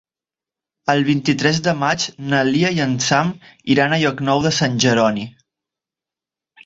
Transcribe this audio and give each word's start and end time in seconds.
El 0.93 1.03
vint-i-tres 1.09 1.59
de 1.67 1.73
maig 1.81 2.05
na 2.31 2.41
Lia 2.49 2.71
i 2.77 2.83
en 2.87 2.95
Sam 3.09 3.29
iran 3.75 3.93
a 3.93 4.01
Llocnou 4.05 4.43
de 4.47 4.53
Sant 4.63 4.81
Jeroni. 4.87 5.27